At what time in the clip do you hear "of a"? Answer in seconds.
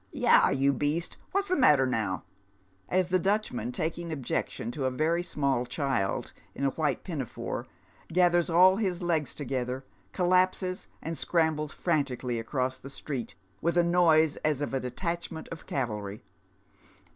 14.59-14.79